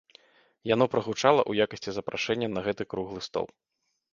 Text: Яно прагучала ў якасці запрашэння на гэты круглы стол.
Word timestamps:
Яно 0.69 0.87
прагучала 0.93 1.41
ў 1.45 1.51
якасці 1.67 1.91
запрашэння 1.99 2.47
на 2.55 2.65
гэты 2.69 2.83
круглы 2.95 3.21
стол. 3.29 3.47